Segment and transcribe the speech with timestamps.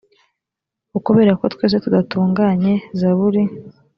[0.97, 3.43] ukubera ko twese tudatunganye zaburi